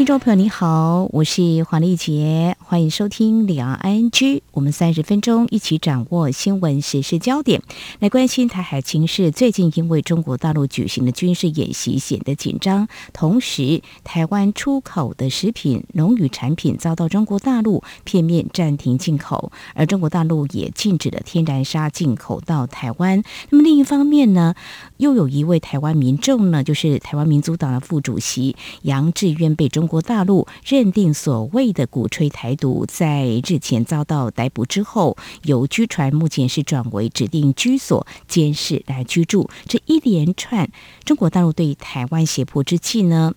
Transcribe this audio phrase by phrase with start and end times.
[0.00, 4.40] 听众朋友你好，我是黄丽杰，欢迎收听两岸 ING。
[4.52, 7.60] 我们三十分钟一起掌握新闻时事焦点，
[7.98, 9.30] 来关心台海情势。
[9.30, 23.22] 最近因为中国大陆举行的军事演习显得紧张，同时台湾出口的食品、农渔产品遭到中国大陆片面暂停进口，而中国大陆也禁止了天然砂进口到台湾。
[23.50, 24.54] 那么另一方面呢，
[24.96, 29.89] 又有一位台湾民众呢，就是台湾民族党的副主席杨志渊被中。
[29.90, 39.50] 国大陆认定所谓的鼓吹台独，在日前遭到逮捕之后，由拘传目前是转为指定居所监视来居住。
[39.66, 40.70] 这一连串
[41.04, 43.34] 中国大陆对台湾胁迫之际呢，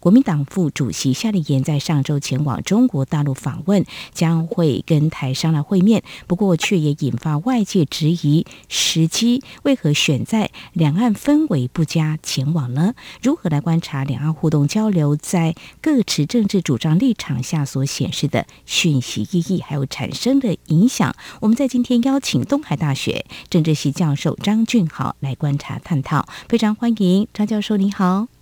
[0.00, 3.84] 国民党副主席夏立言在上周前往中国大陆访问，
[4.14, 6.02] 将会跟台商来会面。
[6.26, 12.94] 不过，却也引发外界质疑时机为何选在两岸氛围不佳前往呢？
[13.22, 21.14] 如何来观察两岸互动交流在各持政治主张立场下所显示的讯息意义，还有产生的影响？
[21.40, 28.39] 我们在今天邀请东海大学政治系教授张俊豪来观察探讨，非常欢迎张教授，你好。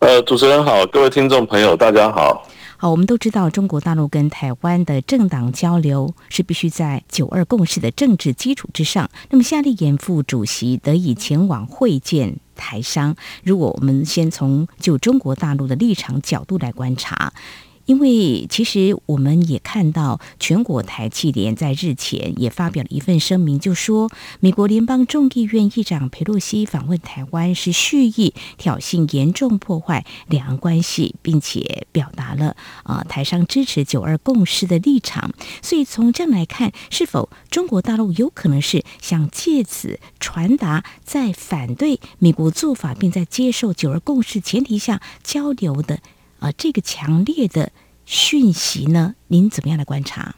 [0.00, 2.46] 呃，主持人好，各位听众朋友，大家好。
[2.76, 9.08] 好，我们都知道，中国大陆跟台湾的政党交流是必须在九二共识的政治基础之上。
[9.30, 13.16] 那么，夏立言副主席得以前往会见台商。
[13.42, 17.32] 如果我们先从就中国大陆的立场角度来观察。
[17.86, 35.32] 因为其实我们也看到，全国台企联在日前也发表了一份声明，就说美国联邦众议院议长裴洛西访问台湾是蓄意挑衅、严重破坏两岸关系，并且表达了啊、台商支持九二共识的立场。
[35.62, 46.00] 所以从这样来看，是否中国大陆有可能是想借此传达在反对美国做法，并在接受九二共识前提下交流的？
[46.44, 47.72] 啊，这个强烈的
[48.04, 50.34] 讯息呢，您怎么样来观察？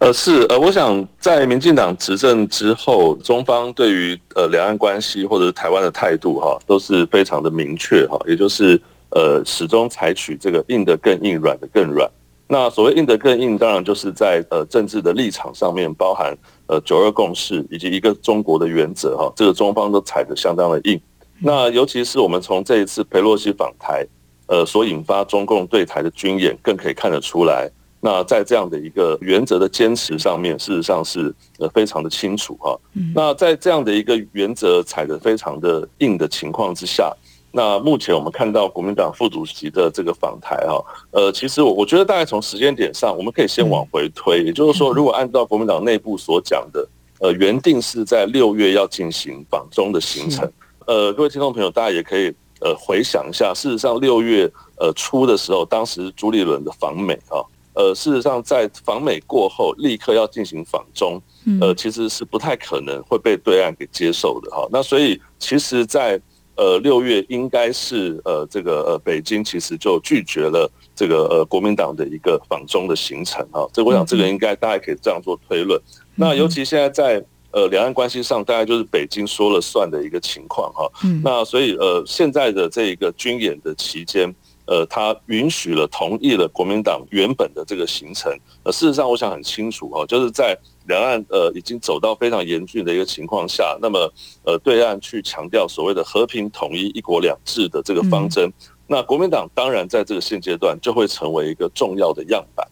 [0.00, 8.78] 呃，是呃，我想在民进党执政之后，中方对于呃两岸关系或者是台湾的态度哈，都是非常的明确哈，也就是
[9.12, 12.06] 呃始终采取这个硬的更硬，软的更软。
[12.46, 16.36] 那所谓硬的更硬，当然就是在呃政治的立场上面，包含
[16.66, 21.00] 呃九二共识以及一个中国的原则哈，这个中方都踩得相当的硬。
[21.38, 24.06] 那尤其是我们从这一次裴洛西访台。
[24.46, 27.70] 呃，所引发中共对台的军演，更可以看得出来。
[28.00, 32.78] 那在这样的一个原则的坚持上面，事实上是呃非常的清楚哈。
[33.14, 37.10] 那在这样的一个原则踩得非常的硬的情况之下，
[37.50, 46.86] 那目前我们看到国民党副主席的这个访台哈，呃，其实我我觉得大概从时间点上，我们可以先往回推，也就是说，如果按照国民党内部所讲的，
[47.20, 50.46] 呃，原定是在六月要进行访中的行程，
[50.86, 52.34] 呃，各位听众朋友，大家也可以。
[52.60, 57.42] 呃，回想一下，事实上六月呃初的时候，当时朱立伦的访美啊，
[57.74, 61.20] 呃，事实上在访美过后，立刻要进行访中，
[61.60, 64.66] 呃，其实是不太可能会被对岸给接受的哈。
[64.70, 66.18] 那所以，其实，在
[66.56, 73.68] 呃六月应该是呃这个呃北京其实就拒绝了这个呃国民党的一个访中的行程哈。
[73.72, 75.78] 这我想这个应该大家可以这样做推论。
[76.14, 77.24] 那尤其现在在。
[77.54, 80.90] 呃，两岸关系上大概就是北京说了算的一个情况哈。
[81.04, 81.22] 嗯。
[81.24, 84.34] 那所以呃，现在的这一个军演的期间，
[84.66, 88.36] 呃，他允许了、同意了国民党原本的这个行程。
[88.64, 94.12] 呃，事实上，我想很清楚哈，就是在两岸呃已经走到非常严峻的一个情况下，那么
[94.44, 98.52] 呃，对岸去强调所谓的和平统一、一国两制的这个方针，
[98.88, 102.66] 那国民党当然在这个现阶段就会成为一个重要的样板。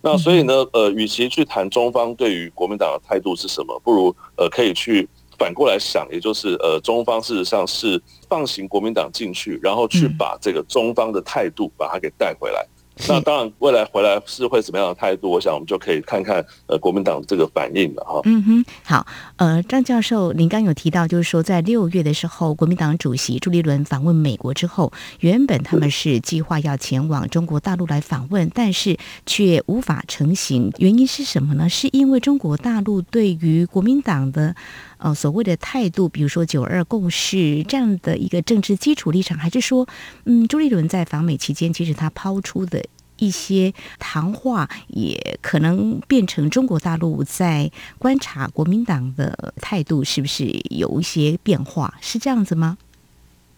[0.00, 12.66] 那所以呢，呃，与其去谈中方对于国民党的态度是什么，不如呃可以去反过来想，也就是呃中方事实上是放行国民党进去，然后去把这个中方的态度把它给带回来。
[13.06, 15.30] 那当然，未来回来是会什么样的态度？
[15.30, 18.20] 我想我们就可以看看呃国民党这个反应了哈。
[18.24, 19.06] 嗯哼，好，
[19.36, 28.96] 呃，张教授，您刚有提到，就是说在六月的时候，国民党主席朱立伦访问美国之后，原本他们是计划要前往中国大陆来访问，但是
[29.26, 30.72] 却无法成行。
[30.78, 31.68] 原因是什么呢？
[31.68, 34.54] 是因为中国大陆对于国民党的
[34.98, 39.86] 呃所谓的态度，比如说九二共识这样的一个政治基础立场，还是说，
[40.26, 42.84] 嗯，朱立伦在访美期间，其实他抛出的。
[43.20, 47.68] 一些谈话也可能变成中国大陆在
[47.98, 52.78] 观察国民党的态度是不是有一些变化，是这样子吗？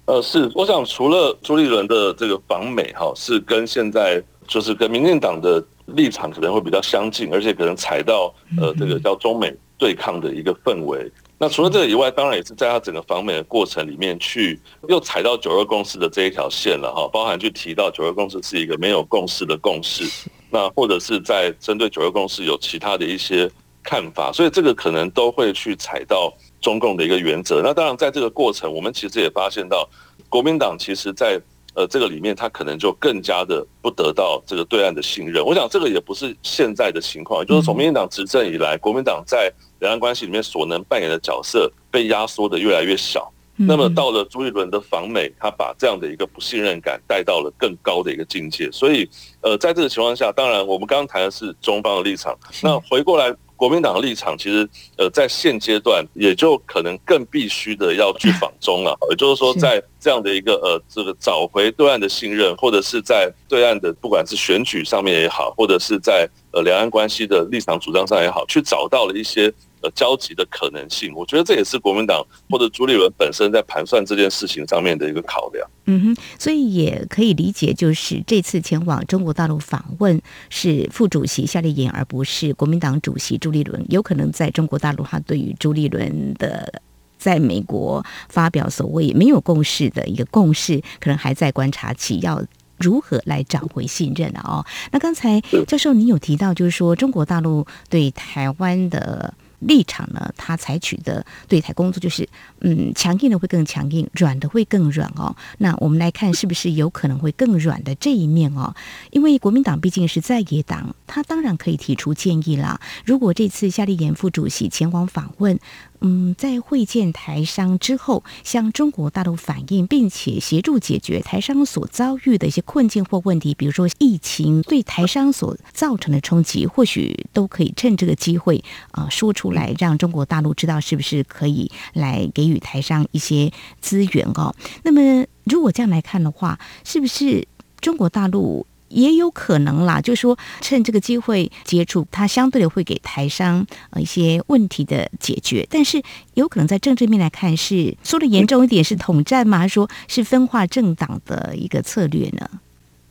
[0.07, 11.11] 呃，是，我想除了朱立伦的这个访美哈，是跟现在就是跟民进党的立场可能会比较相近，而且可能踩到呃这个叫中美对抗的一个氛围。
[11.39, 20.05] 那除了这个以外，当然也是在他整个访美的过程里面去又踩到九二共识的这一条线了哈，包含去提到九二共识是一个没有共识的共识，
[20.51, 23.51] 那或者是在针对九二共识有其他的一些
[23.83, 26.33] 看法，所以这个可能都会去踩到。
[26.61, 29.89] 中共的一个原则，那当然在这个过程，我们其实也发现到，
[30.29, 31.41] 国民党其实在
[31.81, 35.43] 呃这个里面，他可能就更加的不得到这个对岸的信任。
[35.43, 43.33] 我想这个也不是现在的情况，就是从民进党执政以来，国民党在两岸关系里面所能扮演的角色被压缩的越来越小。
[43.57, 48.71] 那么到了朱一伦的访美，他把这样的一个不信任感带到了更高的一个境界。
[48.71, 49.09] 所以
[49.41, 53.35] 呃，在这个情况下，当然我们刚刚谈的是中方的立场，那回过来。
[53.61, 54.67] 国民党的立场其实，
[54.97, 58.97] 呃，在现阶段也就可能更必须的要去访中了。
[59.11, 69.53] 也就是说，在这样的一个呃，这个找回对岸的信任，或者是在对岸的不管是选举上面也好，或者是在呃两岸关系的立场主张上也好，去找到了一些。
[69.83, 75.67] 呃，交集的可能性，我觉得这也是国民党或者朱立伦本身在盘算这件事情上面的一个考量。
[75.87, 83.83] 嗯哼，所以也可以理解，就是这次前往中国大陆访问是副主席夏立言，而不是国民党主席朱立伦。
[83.89, 86.83] 有可能在中国大陆，他对于朱立伦的
[87.17, 92.45] 在美国发表所谓没有共识的一个共识，可能还在观察期，要
[92.79, 94.43] 如何来找回信任啊？
[94.45, 99.33] 哦，那刚才教授你有提到，就是说中国大陆对台湾的。
[99.61, 102.29] 立场呢，他采取的对台工作就是，
[102.61, 105.35] 嗯，强硬的会更强硬，软的会更软哦。
[105.59, 108.75] 那我们来看，是不是有可能会更软的这一面哦？
[109.11, 112.81] 因为国民党毕竟是在野党，他当然可以提出建议啦。
[113.05, 115.59] 如果这次夏立言副主席前往访问，
[116.03, 134.55] 嗯，在会见台商之后，向中国大陆反映，并且协助解决台商所遭遇的一些困境或问题，比如说疫情对台商所造成的冲击，或许都可以趁这个机会啊、说出来，让中国大陆知道是不是可以来给予台商一些资源哦。
[134.83, 137.47] 那么，如果这样来看的话，是不是
[137.81, 138.67] 中国大陆？
[138.91, 146.03] 也有可能啦，就是说趁这个机会接触，它相对的会给台商呃一些问题的解决，但是
[146.35, 149.59] 有可能在政治面来看，是说的严重一点是统战吗？
[149.59, 152.49] 还是说是分化政党的一个策略呢？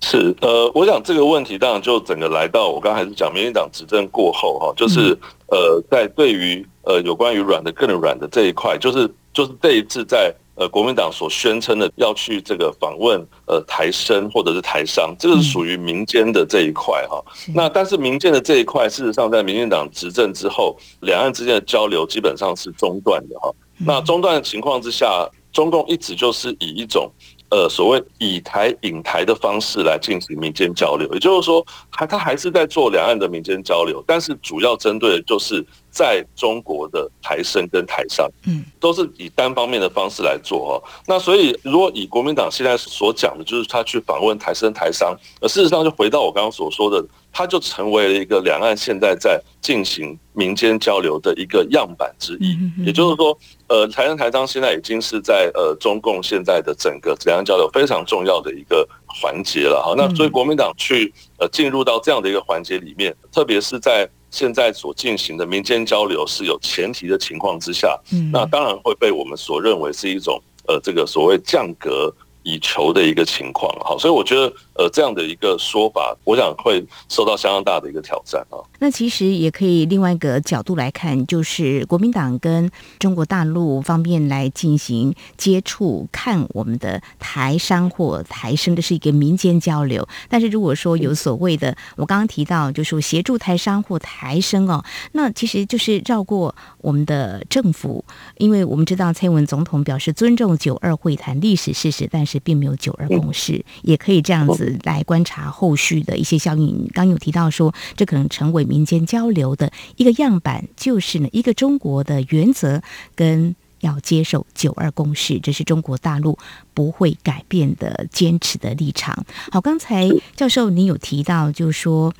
[0.01, 5.17] 是呃，我想这个问题当然就整个来到我刚才是讲民进党执政过后哈，就是
[5.47, 10.33] 呃，在对于呃有关于软的更软的这一块，就是就是这一次在。
[10.59, 17.23] 呃，国民党所宣称的要去这个访问呃台生或者是台商，这个是属于民间的这一块哈。
[17.55, 23.49] 那但是民间的这一块，事实上在民进党执政之后，两岸之间的交流基本上是中断的哈。
[23.77, 27.09] 那中断的情况之下，中共一直就是以一种
[27.49, 35.65] 呃所谓以台引台的方式来进行民间交流，也就是说，还他还是在做两岸的民间交流，但是主要针对的就是。
[35.91, 40.83] 在中国的台生跟台商，嗯，都是以单方面的方式来做哦。
[41.07, 52.57] 那所以，如果以国民党现在所讲的，就是他去访问台生台商，而事实上就回到我刚刚所说的，他就成为了一个两岸现在在进行民间交流的一个样板之一。
[52.85, 53.37] 也就是说，
[53.67, 59.95] 呃，台生台商现在已经是在呃中共现在的整个两岸交流非常重要的一个环节了哈。
[59.97, 64.07] 那所以国民党去呃进入到这样的一个环节里面，特别是在。
[64.31, 67.99] 现在所进行的民间交流是有前提的情况之下，
[68.31, 74.51] 那当然会被我们所认为是一种呃，这个所谓降格以求的一个情况，好，所以我觉得。
[74.79, 78.63] 呃，这样的一个说法，我想会受到相当大的一个挑战啊。
[78.79, 90.07] 那其实也可以另外一个角度来看，就是国民党跟中国大陆方面来进行接触，看我们的台商或台生的是一个民间交流。
[90.29, 94.81] 但是如果说有所谓的，我刚刚提到，就是协助台商或台生哦，
[95.11, 98.05] 那其实就是绕过我们的政府，
[98.37, 104.68] 因为我们知道蔡英文总统表示尊重九二会谈历史事实，但是并没有九二共识，也可以这样子。
[104.83, 106.89] 来观察后续的一些效应。
[106.93, 112.81] 刚有提到说，这可能成为民间交流的一个样板，就是呢一个中国的原则
[113.15, 116.37] 跟要接受九二共识，这是中国大陆
[116.73, 119.25] 不会改变的坚持的立场。
[119.51, 122.13] 好，刚才教授您有提到，就是说，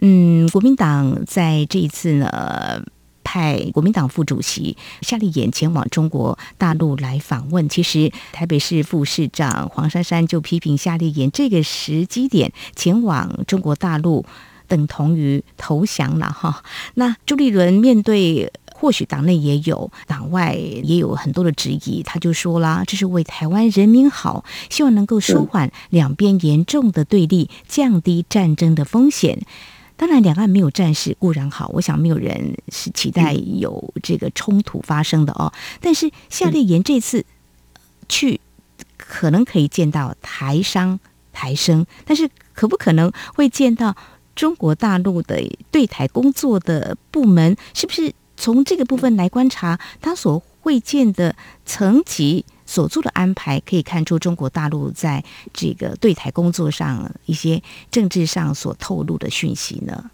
[0.00, 2.84] 嗯，国民党在这一次呢。
[3.26, 14.24] 派国民党副主席夏立言前往中国大陆来访问，其实台北市副市长黄珊珊就批评夏立言这个时机点前往中国大陆
[14.68, 16.62] 等同于投降了哈。
[16.94, 22.02] 那朱立伦面对或许党内也有，党外也有很多的质疑。
[22.04, 29.40] 他就说啦，这是为台湾人民好，希望能够舒缓两边严重的对立，降低战争的风险。
[29.96, 35.52] 当然，两岸没有战事固然好，我想没有人是期待有这个冲突发生的哦。
[35.80, 37.24] 但是夏立言这次
[38.08, 38.40] 去，
[38.98, 41.00] 可能可以见到台商、
[41.32, 43.96] 台生，但是可不可能会见到
[44.34, 47.56] 中国大陆的对台工作的部门？
[47.72, 51.34] 是不是从这个部分来观察他所会见的
[51.64, 52.44] 层级？
[52.66, 60.10] 所做的安排可以看出中国大陆在这个对台工作上一些政治上所透露的讯息呢？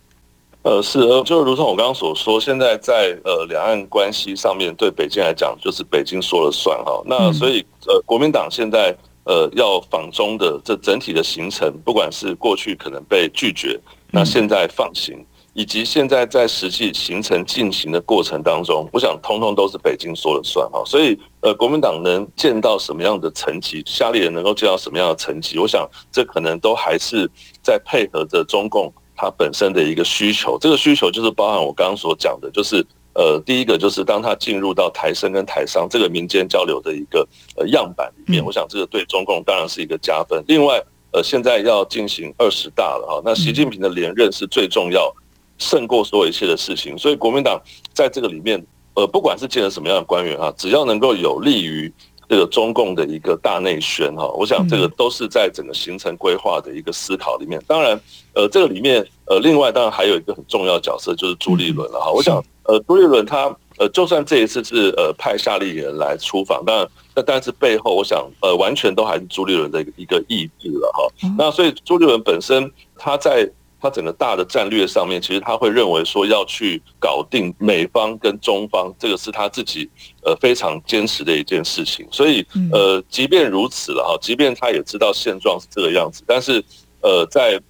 [0.63, 7.03] 呃，是，呃，就如同我刚刚所说，现在在呃两岸关系上面，对北京来讲就是北京说了算哈。
[7.05, 8.95] 那所以呃，国民党现在
[9.25, 13.77] 呃要访中的这整体的行程，不管是过去可能被拒绝，
[14.13, 15.27] 那现在放行。
[15.55, 20.83] 以及现在在实际行程进行的过程当中，我想通通都是北京说了算哈。
[20.87, 27.31] 所以，呃，国民党能见到什么样的层级，夏立人能够见到什么样的层级，我想这可能都还是
[27.63, 30.57] 在配合着中共它本身的一个需求。
[30.59, 32.83] 这个需求就是包含我刚刚所讲的，就是
[33.15, 40.43] 呃，第一个就是当它进入到台生跟台商这个民间交流的一个呃样板里面，我想这个对中共当然是一个加分。
[40.49, 40.83] 另外，
[41.13, 45.15] 呃，现在要进行二十大了哈，那习近平的连任是最重要。
[45.63, 47.61] 胜过所有一切的事情，所以国民党
[47.95, 48.63] 在这个里面，
[48.95, 51.91] 呃，不管是见了什么样的官员啊，只要能够有利于
[52.29, 57.63] 这个中共的一个大内宣哈，我想这个都是在整个行程规划的一个思考里面。
[57.67, 57.99] 当然，
[58.35, 62.11] 呃，这个里面，呃，另外当然还有一个很重要角色就是朱立伦了哈。
[62.11, 71.07] 我想，呃，朱立伦他，呃，就算这一次是呃派夏立言来出访，当然，但但是背后，我想，呃，完全都还是朱立伦的一个一个意志了哈。
[71.39, 73.49] 那所以朱立伦本身他在。
[73.83, 79.91] 他整个大的战略上面，其实他会认为说要去搞定美方跟中方，这个是他自己
[80.23, 82.07] 呃非常坚持的一件事情。
[82.13, 86.63] 所以呃，即便如此了哈，即便他也知道现状是这个样子，但是
[87.01, 87.61] 呃，在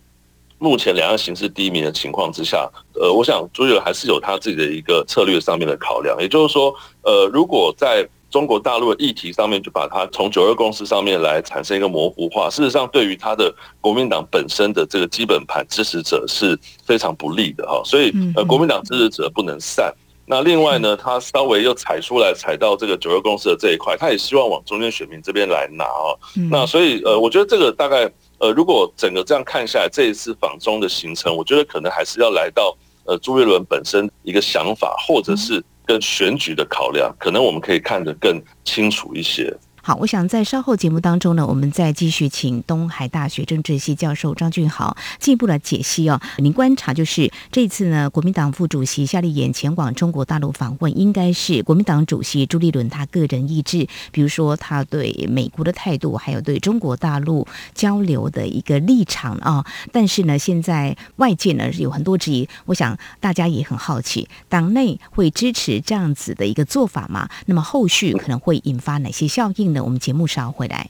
[0.58, 6.16] 目前两岸形势低迷的情况之下，呃，我想朱立伦还是有他自己的一个策略上面的考量。
[6.20, 12.48] 也就是说，呃，如果在中国大陆的议题上面，就把它从九二共识上面来产生一个模糊化。
[12.48, 17.82] 事实上，对于他的国民党本身的这个基本盘支持者是非常不利的哈。
[17.84, 19.94] 所以，呃，国民党支持者不能散。
[20.24, 26.18] 那另外呢，他稍微又踩出来，踩到这个九二共识的这一块，他也希望往中间选民这边来拿哦。
[26.50, 32.74] 那所以，呃，我觉得这个大概，呃，如果整个这样看下来，这一次访中的行程，我觉得可能还是要来到
[33.04, 35.62] 呃朱立伦本身一个想法，或者是。
[35.86, 39.52] 跟选举的考量，可能我们可以看得更清楚一些。
[39.84, 46.20] 好，我想在稍后节目当中呢，我们再继续请东海大学政治系教授张俊豪进一步来解析哦。
[46.38, 59.66] 您观察就是这次呢，国民党副主席夏立言前往中国大陆访问，应该是国民党主席朱立伦他个人意志，比如说他对美国的态度，还有对中国大陆交流的一个立场啊。
[59.90, 67.28] 但是呢，现在外界呢有很多质疑，我想大家也很好奇，党内会支持这样子的一个做法吗？
[67.46, 69.71] 那么后续可能会引发哪些效应？
[69.72, 70.88] 那我们节目稍回来。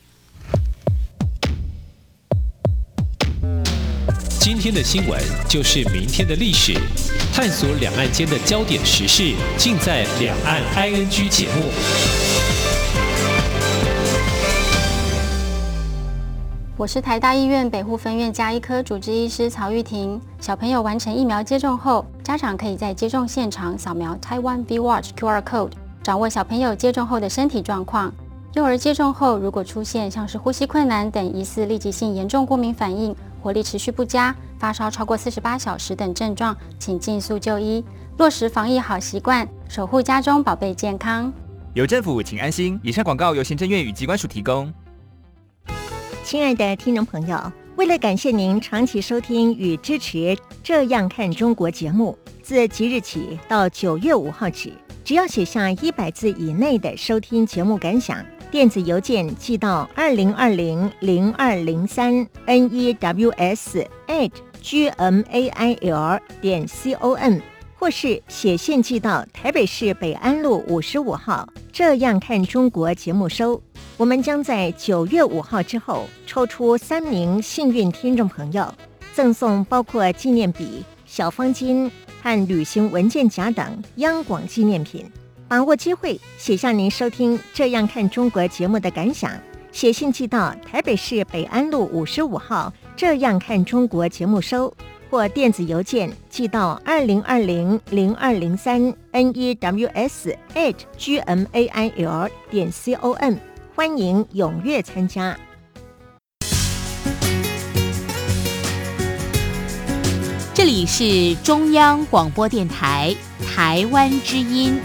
[4.39, 6.73] 今天的新闻就是明天的历史，
[7.33, 11.63] 探索两岸间的焦点时事，尽在《两岸 ING》节目。
[16.75, 20.19] 我是台大医院北护分院加医科主治医师曹玉婷。
[20.41, 25.71] 小朋友完成疫苗接种后，家长可以在接种现场扫描台湾 V Watch QR Code，
[26.03, 28.13] 掌握小朋友接种后的身体状况。
[28.53, 37.83] 幼儿接种后，如果出现像是呼吸困难等疑似立即性严重过敏反应、活力持续不佳、发烧超过四十八小时等症状，请尽速就医，
[38.17, 41.33] 落实防疫好习惯，守护家中宝贝健康。
[41.73, 42.79] 有政府，请安心。
[42.83, 44.71] 以上广告由行政院与机关署提供。
[46.23, 50.17] 亲爱的听众朋友，为了感谢您长期收听与支持
[50.63, 54.71] 《这样看中国》节目，自即日起到九月五号止，
[55.03, 58.23] 只要写下一百字以内的收听节目感想。
[58.53, 62.13] 电子邮件寄到二零二零零二零三
[62.45, 64.31] news at
[64.61, 67.39] gmail 点 com，
[67.73, 71.49] 或是写信寄到台北市北安路五十五号。
[71.71, 73.59] 这样看中国节目收，
[73.97, 78.71] 我们将在九月五号之后抽出三名幸运听众朋友，
[79.15, 81.89] 赠送包括纪念笔、小方巾
[82.21, 85.11] 和旅行文件夹等央广纪念品。
[85.47, 89.31] 把握机会，写下您收听《这样看中国》节目的感想，
[89.71, 94.73] 写信寄到台北市北安路五十五号《这样看中国》节目收，
[95.11, 98.81] 或电子邮件寄到二零二零零二零三
[99.11, 103.35] news at gmail 点 com，
[103.75, 105.37] 欢迎踊跃参加。
[110.55, 113.13] 这里是中央广播电台
[113.55, 114.79] 台湾之音。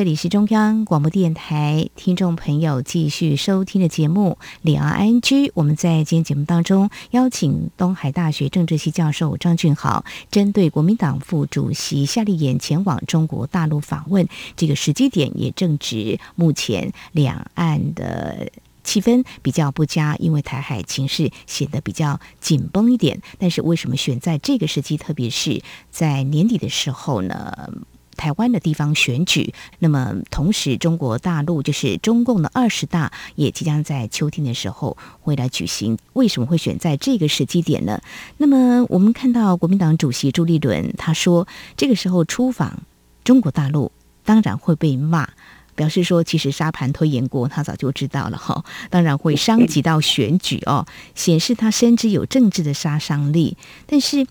[0.00, 5.20] 这里是中央广播电台，听众朋友继续收听的节目《两岸 ING》。
[5.52, 14.26] 我们在今天节目当中邀请东海大学政治系教授张俊豪，针对国民党副主席夏立言前往中国大陆访问
[14.56, 18.50] 这个时机点，也正值目前两岸的
[18.82, 23.20] 气氛比较不佳，因为台海情势显得比较紧绷一点。
[23.38, 27.70] 但是为什么选在这个时机，特别是在年底的时候呢？
[28.16, 35.96] 台湾的地方选举，那么同时中国大陆就是中共的二十大也即将在秋天的时候会来举行。
[36.12, 38.00] 为什么会选在这个时机点呢？
[38.36, 42.82] 那么我们看到国民党主席朱立伦他说，这个时候出访
[43.24, 43.90] 中国大陆
[44.24, 45.28] 当然会被骂，
[45.74, 54.26] 表示说其实沙盘推演过，他早就知道了哈，当然会伤及到选举哦，显示他深知有政治的杀伤力，但是。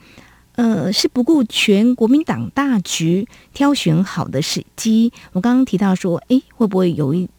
[0.59, 5.13] 呃，是不顾全国民党大局，挑选好的时机。
[5.31, 7.29] 我刚刚提到说，哎，会不会有一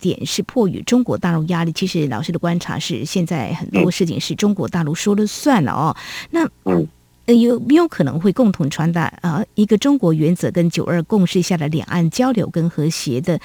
[0.00, 1.70] 点是迫于中国大陆压力？
[1.70, 5.96] 其实老师的观察是，现在很多事情是中国大陆说了算了哦。
[6.30, 6.44] 那
[7.26, 13.38] 呃，有没有可能会共同传达啊一个中国原则跟九二共识下的两岸交流跟和谐的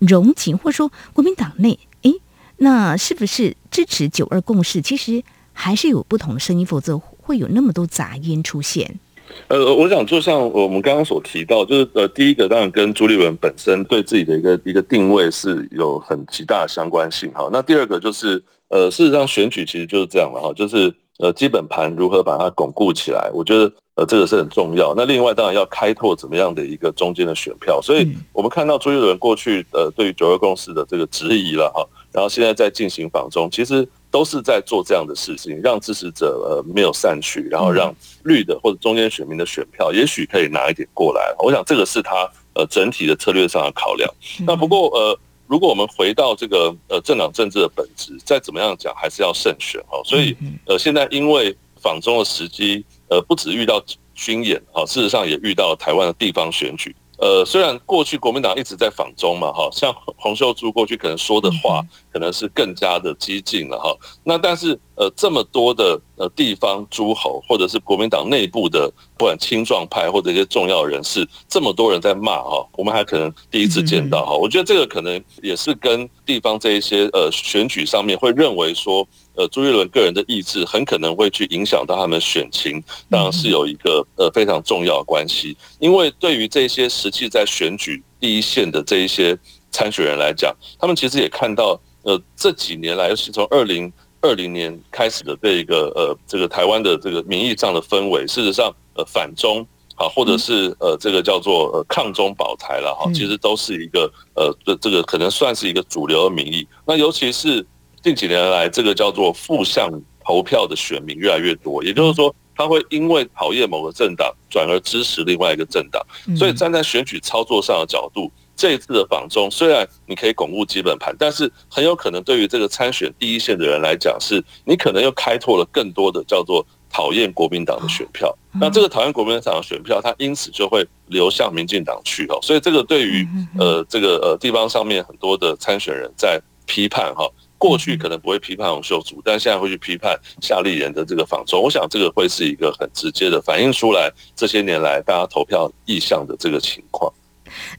[0.00, 2.10] 融景，或者说国民党内，哎，
[2.56, 4.82] 那是不是支持九二共识？
[4.82, 7.00] 其实还是有不同的声音，否则。
[7.30, 8.98] 会有那么多杂音出现？
[9.46, 17.48] 呃，我想就像我们刚刚所提到，就是呃，第一个当然跟朱立伦本身对自己的一个一个定位是有很极大的相关性哈。
[17.52, 24.92] 那第二个就是呃，事实上选举其实就是这样了哈，就是呃，基本盘如何把它巩固起来，我觉得呃这个是很重要。
[24.96, 33.88] 那另外当然要开拓怎么样的一个中间的选票，所以我们看到朱立伦过去呃对于九二共识的这个质疑了哈，然后现在在进行访中，其实。
[34.10, 37.94] 都是在做这样的事情，让支持者呃没有散去，然后让
[38.24, 41.34] 绿的或者中间选民的选票也许可以拿一点过来。
[41.38, 44.12] 我想这个是他呃整体的策略上的考量。
[44.46, 50.02] 那不过呃，如果我们回到这个呃政党政治的本质，再怎么样讲还是要慎选哦。
[50.04, 53.80] 所以呃现在因为访中的时机呃不止遇到
[54.14, 56.94] 军演啊，事实上也遇到台湾的地方选举。
[57.20, 63.94] 呃，虽然过去国民党一直在访中嘛，哈，像洪秀柱过去可能说的话，可能是更加的激进了哈。
[64.24, 74.32] 那但是呃，这么多的呃地方诸侯，或者是国民党内部的不管青壮派或者一些重要人士，这么多人在骂哈，我们还可能第一次见到哈。
[74.34, 79.06] 我觉得这个可能也是跟地方这一些呃选举上面会认为说。
[79.40, 85.56] 呃，朱一伦个人的意志很可能会去影响到他们选情，当然是有一个呃非常重要的关系。
[85.78, 89.34] 因为对于这些实际在选举第一线的这一些
[89.70, 106.68] 参选人来讲，他们其实也看到，呃，这几年来，尤其从二零二零年开始的这一个呃这个台湾的这个民意上的氛围，事实上呃反中啊，或者是呃这个叫做呃抗中保台了哈，其实都是一个呃这这个可能算是一个主流的民意。
[106.84, 107.64] 那尤其是。
[108.02, 109.90] 近几年来，这个叫做负向
[110.24, 116.04] 投票的选民越来越多，也就是说，他会因为讨厌某个政党，转而支持另外一个政党。
[116.36, 128.34] 所以站在选举操作上的角度，这一次的访中，虽然你可以巩固基本盘，但是很有可能对于这个参选第一线的人来讲，是你可能又开拓了更多的叫做讨厌国民党的选票。
[128.52, 132.38] 那这个讨厌国民党的选票，它因此就会流向民进党去哦。
[132.42, 133.26] 所以这个对于
[133.58, 137.28] 呃这个呃地方上面很多的参选人在批判哈。
[137.60, 141.62] 过去可能不会批判洪秀柱，但现在会去批判夏立言的这个访中。
[141.62, 147.12] 我想这个会是一个很直接的反映出来这些年来大家投票意向的这个情况。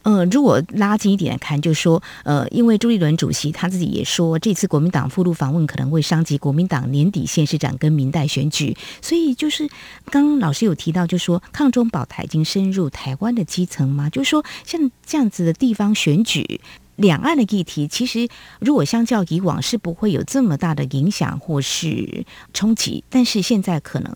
[0.04, 9.67] 嗯、呃，如果拉近一点来看，就是说，呃，因为朱立伦主席他自己也说，这次国民党赴陆访问可能会伤及国民党年底县市长跟民代选举，所以就是
[10.12, 16.60] 刚刚老师有提到，就是说抗中保台已经深入台湾的基层嘛，就是说像这样子的地方选举。
[17.02, 18.28] 两岸的议题，其实
[18.60, 24.16] 如果相较以往是不会有这么大的影响或是冲击，但是现在可能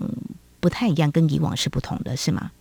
[0.60, 2.52] 不太一样，跟以往是不同的，是吗？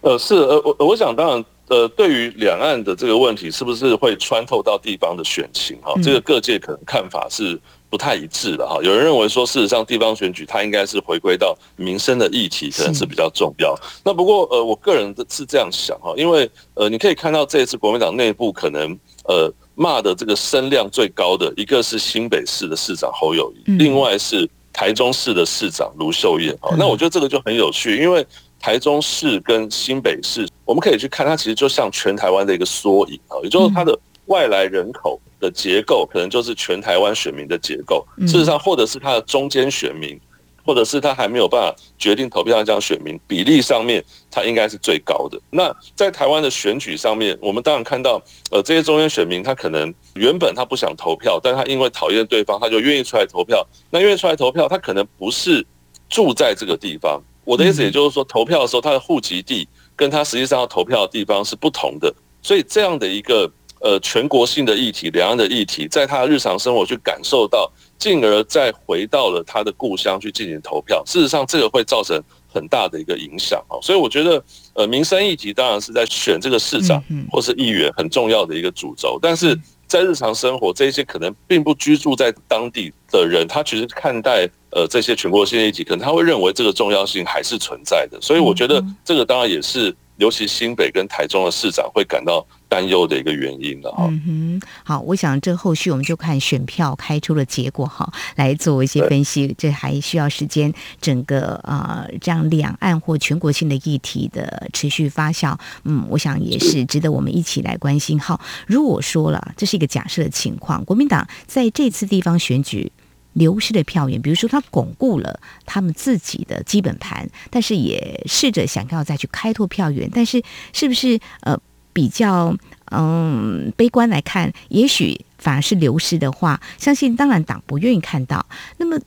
[0.00, 5.92] 呃，是呃，我我想当然，呃，对于两岸的这个问题，是不是会穿透到地方的选情哈？
[6.00, 8.78] 这个各界可能看法是不太一致的哈。
[8.82, 13.74] 有人认为说，事实上地方选举它应该是回归到民生的议题，可能是比较重要。
[14.04, 26.56] 那不过呃，我个人的是这样想哈，因为呃，你可以看到这一次国民党内部可能呃骂的这个声量最高的一个是新北市的市长侯友宜，另外是台中市的市长卢秀燕。
[26.76, 28.26] 那我觉得这个就很有趣，因为
[28.60, 33.96] 台中市跟新北市，我们可以去看它，其实就像全台湾的一个缩影啊，也就是它的
[34.28, 35.20] 外来人口。
[35.40, 40.18] 的结构可能就是全台湾选民的结构，事实上，或者是他的中间选民，
[40.64, 45.40] 或者是他还没有办法决定投票的这样选民比例上面，他应该是最高的。
[45.48, 53.64] 那在台湾的选举上面，我们当然看到，呃，这些中间选民他可能原本他不想投票，但他因为讨厌对方，他就愿意出来投票。
[53.90, 55.64] 那愿意出来投票，他可能不是
[56.08, 57.22] 住在这个地方。
[57.44, 62.12] 我的意思也就是说，投票的时候他的户籍地跟他实际上要投票的地方是不同的，
[62.42, 63.48] 所以这样的一个。
[63.80, 71.02] 呃，全国性的议题，两岸的议题，在他日常生活去感受到，进而再回到了他的故乡去进行投票。
[71.06, 72.20] 事实上，这个会造成
[72.52, 73.78] 很大的一个影响啊。
[73.80, 74.42] 所以，我觉得，
[74.74, 79.18] 呃，民生议题当然是在选这个市长或是议员很重要的一个主轴。
[79.22, 88.20] 但是在日常生活，这些可能并不居住在当地的人，他其实看待呃这些全国性的议题，可能他会认为这个重要性还是存在的。
[88.20, 89.94] 所以，我觉得这个当然也是。
[90.18, 94.06] 尤其新北跟台中的市长会感到担忧的一个原因了哈。
[94.08, 99.54] 嗯哼，好，我想这后续我们就看选票开出的结果哈，来做一些分析。
[99.56, 108.20] 这还需要时间，整个啊、呃，这样两岸或全国性的议题的持续发酵，嗯，我想也是值得我们一起来关心。
[108.20, 112.92] 好，如果说了这是一个假设的情况，国民党在这次地方选举。
[113.34, 121.56] 流失的票源，比如说他巩固了他们自己的基本盘，但是也试着想要再去开拓票源，但是是不是呃
[121.98, 122.56] 比较
[122.92, 128.46] 嗯悲观来看，也许反而是流失的话，相信当然党不愿意看到。
[128.76, 129.00] 那么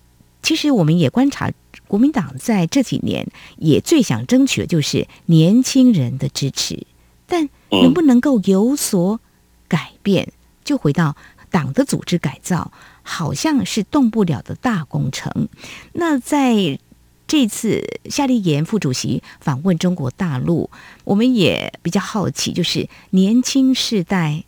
[0.43, 1.49] 其实我们也观察，
[1.87, 3.25] 国民党在这几年
[3.55, 6.85] 也最想争取的就是年轻人的支持，
[7.25, 9.21] 但能不能够有所
[9.69, 10.33] 改变，
[10.65, 11.15] 就回到
[11.49, 12.73] 党的组织改造。
[13.03, 15.49] 好像是动不了的大工程。
[15.93, 16.77] 那在
[17.31, 20.69] 这次夏立言副主席访问中国大陆，
[21.05, 24.43] 我们也比较好奇，就是年轻世代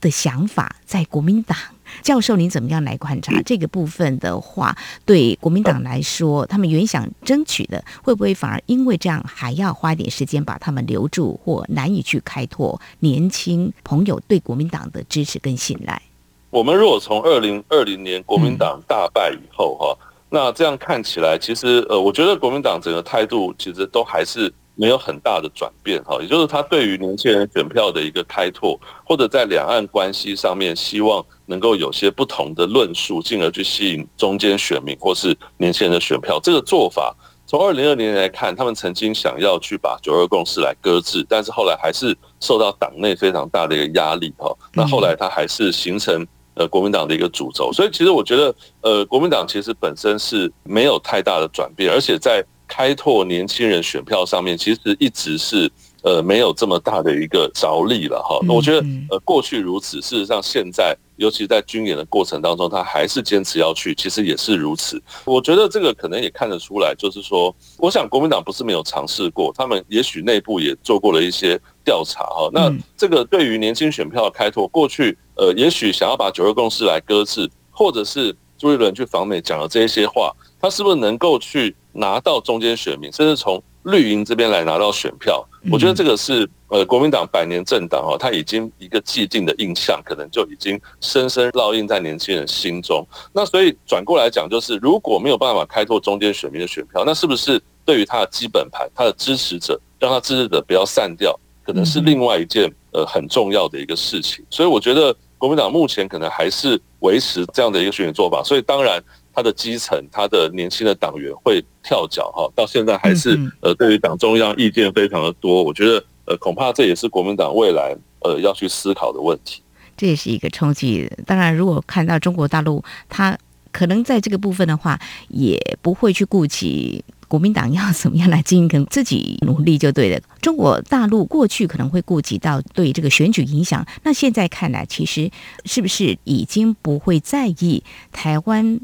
[0.00, 1.54] 的想法，在国民党。
[2.00, 3.42] 教授，您怎么样来观察？
[3.42, 4.74] 这个部分的话，
[5.04, 16.00] 对国民党来说，他们原想争取的，会不会反而因为这样，还要花一点时间把他们留住，或难以去开拓年轻朋友对国民党的支持跟信赖？
[16.48, 19.98] 我们如果从二零二零年国民党大败以后哈，
[20.34, 36.40] 那这样看起来，其实呃，我觉得国民党整个态度其实都还是没有很大的转变哈，也就是他对于年轻人选票的一个开拓，或者在两岸关系上面，希望能够有些不同的论述，进而去吸引中间选民或是年轻人的选票。
[36.42, 37.14] 这个做法，
[37.46, 44.50] 从二零二零年来看，他们曾经想要去把九二共识来搁置，但是后来还是受到党内非常大的一个压力哈。
[44.72, 46.26] 那后来他还是形成。
[46.54, 55.70] 呃，国民党的一个主轴，所以其实我觉得，呃，国民党其实本身是没有太大的转变，而且在开拓年轻人选票上面，其实一直是
[56.02, 58.38] 呃没有这么大的一个着力了哈。
[58.46, 65.00] 那我觉得，呃，过去如此，事实上现在，尤其在军演的过程当中，他还是坚持要去，其实也是如此。
[65.24, 72.48] 我觉得这个可能也看得出来，就是说，我想国民党不是没有尝试过，他们也许内部也做过了一些调查哈。
[72.52, 75.16] 那这个对于年轻选票的开拓，过去。
[75.34, 85.42] 呃，也许想要把九二共识来搁置，或者是朱一伦去访美讲了这些话，他是不是能够去拿到中间选民，甚至从绿营这边来拿到选票？
[85.70, 93.02] 我觉得这个是呃国民党百年政党哦，他已经一个既定的印象，可能就已经深深烙印在年轻人心中。
[93.32, 104.44] 那所以转过来讲，就是如果没有办法开拓中间选民的选票，那是不是对于他的基本盘、他的支持者，让他支持者不要散掉，可能是另外一件呃很重要的一个事情。
[104.50, 105.14] 所以我觉得。
[105.42, 109.02] 国民党目前可能还是维持这样的一个选举做法，所以当然
[109.34, 115.64] 他的基层、他的年轻的党员会跳脚哈，到现在还是呃对于党中央意见非常的多。
[115.64, 119.60] 我觉得呃恐怕这也是国民党未来呃要去思考的问题。
[119.96, 121.10] 这也是一个冲击。
[121.26, 123.36] 当然，如果看到中国大陆，他
[123.72, 124.96] 可能在这个部分的话，
[125.26, 127.04] 也不会去顾及。
[127.32, 130.20] 国民党要怎么样来经营，可能自己努力就对了。
[130.42, 135.30] 中国大陆过去可能会顾及到对这个选举影响，那现在看来，其实
[135.64, 138.78] 是不是已经不会在意台湾，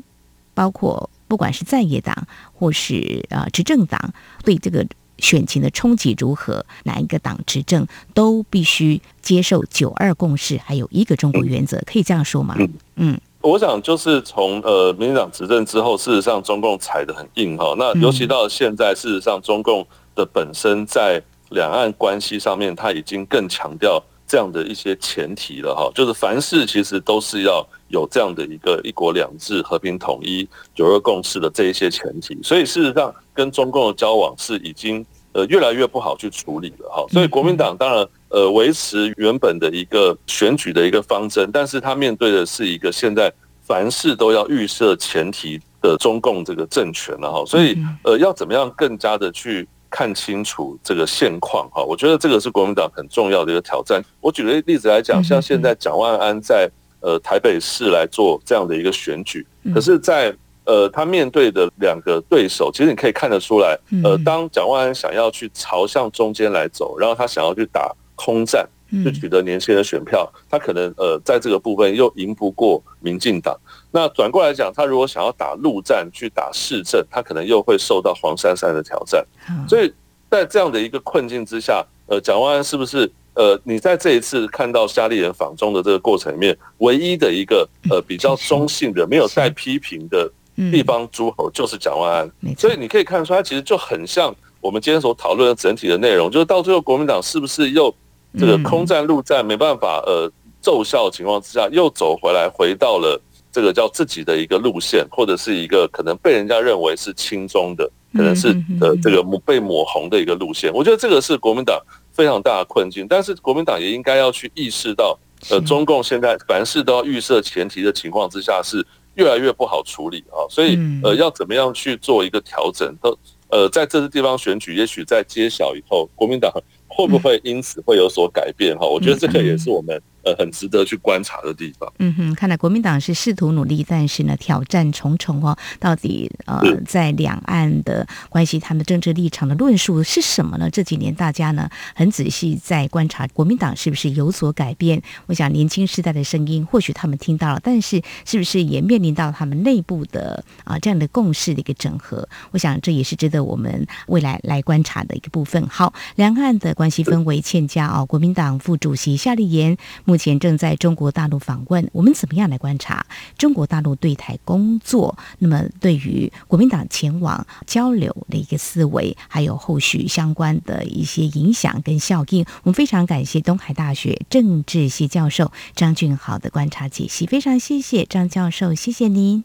[0.55, 4.87] 包括不管是在野党或是呃执政党对这个
[5.19, 12.57] 选情的冲击如何，哪一个党执政都必须接受九二共识，还有一个中国原则，可以这样说吗？
[12.97, 13.21] 嗯。
[13.41, 17.75] 我想就是从呃民进党执政之后，事实上中共踩得很硬哈。
[17.79, 25.89] 那尤其到现在，事实上中共的本身在两岸关系上面，他已经更强调这样的一些前提了哈。
[25.95, 32.37] 就是凡事其实都是要有这样的一个一国两制、和平统一、九二共识的这一些前提。
[32.43, 37.07] 所以事实上跟中共的交往是已经呃越来越不好去处理了哈。
[37.11, 38.07] 所以国民党当然。
[38.31, 51.83] 呃，维持原本的一个选举的一个方针，但是他面对的是一个现在凡事都要预设前提的中共这个政权了哈，所以呃，要怎么样更加的去看清楚这个现况哈？
[51.83, 54.03] 我觉得这个是国民党很重要的一个挑战。
[54.21, 67.91] 我举个例子来讲，像现在蒋万安在呃台北市来做这样的一个选举，可是在呃他面对的两个对手，其实你可以看得出来，呃，当蒋万安想要去朝向中间来走，然后他想要去打。
[68.19, 73.57] 空战去取得年轻人选票，他可能呃在这个部分又赢不过民进党。
[73.93, 79.25] 那转过来讲，他如果想要打陆战去打市政，他可能又会受到黄珊珊的挑战。
[79.69, 79.93] 所以
[80.29, 90.31] 在这样的一个困境之下，呃，蒋万安是不是呃你在这一次看到夏立言访中的这个过程里面，唯一的一个呃比较中性的、没有带批评的
[90.73, 92.57] 地方诸侯就是蒋万安。
[92.57, 97.95] 所以你可以看出，他其实就很像我们今天所讨论的整体的内容，就是到最后国民党是不是又
[98.37, 103.21] 这个空战、陆战没办法呃奏效的情况之下，又走回来，回到了
[103.53, 108.49] 这个叫自己的一个路线，或者是一个可能被人家认为是轻中的，可能是
[108.81, 110.73] 呃这个抹被抹红的一个路线。
[110.75, 111.81] 我觉得这个是国民党
[112.13, 115.19] 非常大的困境，但是国民党也应该要去意识到，
[115.51, 120.45] 呃，中共现在凡事都要预设前提的情况之下，是越来越不好处理啊。
[120.51, 122.95] 所以呃，要怎么样去做一个调整？
[123.01, 123.17] 都
[123.51, 126.53] 呃，在这次地方选举，也许在揭晓以后，国民党
[126.99, 128.77] 会不会因此会有所改变？
[128.77, 130.03] 哈，我觉得这个也是我们。
[130.29, 131.91] 呃，很值得去观察的地方。
[131.99, 135.57] 嗯哼，看来国民党是试图努力，但是呢，挑战重重哦。
[135.81, 140.69] 到底呃，在两岸的关系，他们政治立场的论述是什么呢？
[140.69, 145.01] 这几年大家呢很仔细在观察国民党是不是有所改变。
[145.27, 152.29] 我想年轻时代的声音，或许他们听到了，但是是不是也面临到他们内部的啊、呃、这样的共识的一个整合？
[152.51, 155.67] 我想这也是值得我们未来来观察的一个部分。
[155.69, 158.05] 好，两岸的关系氛围欠佳哦。
[158.05, 165.17] 国民党副主席夏立言目目前正在中国大陆访问，我们怎么样来观察中国大陆对台工作？
[165.39, 179.45] 那么对于国民党前往交流的一个思维，还有后续相关的一些影响跟效应，我们非常感谢东海大学政治系教授张俊豪的观察解析，非常谢谢张教授，谢谢您。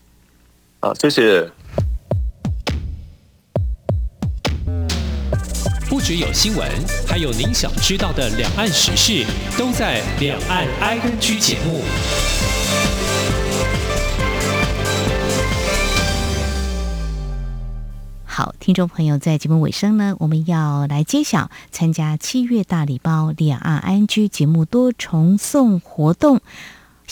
[0.79, 1.51] 好，谢谢。
[5.93, 6.67] 不只有新闻，
[7.07, 9.23] 还有您想知道的两岸时事，
[9.55, 11.83] 都在《两岸 ING》节目。
[18.25, 26.41] 好，听众朋友，在节目尾声呢，我们要来揭晓参加七月大礼包《两岸 ING》节目多重送活动。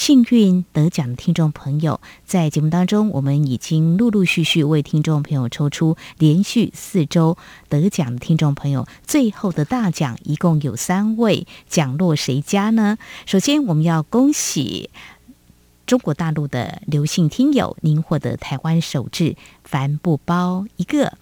[0.03, 7.37] 幸运得奖的听众朋友，在节目当中，我们已经陆陆续续为听众朋友抽出连续四周
[7.69, 12.97] 得奖的听众朋友，最后的大奖一共有三位，奖落谁家呢？
[13.27, 14.89] 首先，我们要恭喜
[15.85, 21.15] 中国大陆的刘姓听友，您获得台湾手制帆布包一个，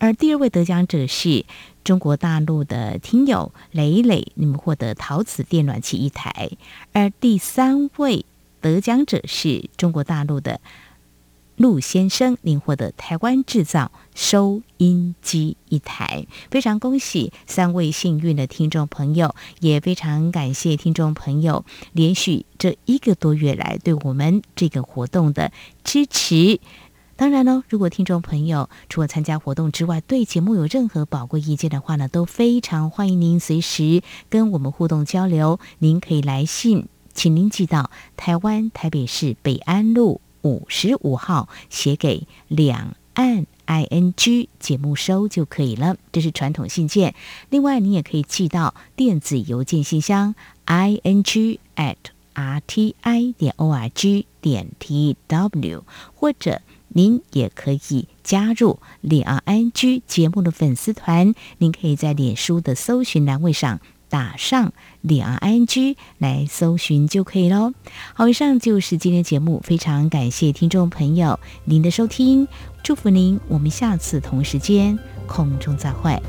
[0.00, 1.44] 而第二位得奖者是。
[1.82, 6.58] 中国大陆的听友磊磊，你们获得陶瓷电暖器一台；
[6.92, 8.26] 而第三位
[8.60, 10.60] 得奖者是中国大陆的
[11.56, 16.26] 陆先生，您获得台湾制造收音机一台。
[16.50, 25.50] 非常恭喜三位幸运的听众朋友，也非常感谢听众朋友连续这一个多月来对我们这个活动的
[25.82, 26.60] 支持。
[27.20, 35.60] 当然呢，如果听众朋友除了参加活动之外，对节目有任何宝贵意见的话呢，都非常欢迎您随时跟我们互动交流。
[35.80, 45.98] 您可以来信，请您寄到台湾台北市北安路五十五号，写给两岸 ING 节目收就可以了。
[46.12, 47.14] 这是传统信件。
[47.50, 51.96] 另外，您也可以寄到电子邮件信箱 ing at
[52.34, 55.82] rti 点 org 点 tw
[56.14, 56.62] 或者。
[56.92, 67.72] 您也可以加入李昂安居节目的粉丝团，您可以在脸书的搜寻栏位上打上李昂安居来搜寻就可以喽。
[68.14, 72.48] 好，以上就是今天节目，非常感谢听众朋友您的收听，
[72.82, 76.20] 祝福您，我们下次同时间空中再会。